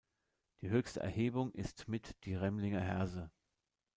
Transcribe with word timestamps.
Die 0.61 0.71
höchste 0.71 1.01
Erhebung 1.01 1.51
ist 1.51 1.87
mit 1.87 2.15
die 2.25 2.33
Remlinger 2.33 2.79
Herse. 2.81 3.29